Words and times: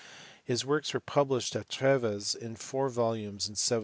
His 0.43 0.65
works 0.65 0.95
were 0.95 0.99
published 0.99 1.55
at 1.55 1.69
Treves 1.69 2.33
in 2.33 2.55
four 2.55 2.89
volumes 2.89 3.45
in 3.47 3.51
1758. 3.53 3.79